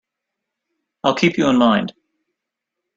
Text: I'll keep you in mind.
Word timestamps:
I'll 1.03 1.13
keep 1.13 1.37
you 1.37 1.47
in 1.49 1.57
mind. 1.57 1.93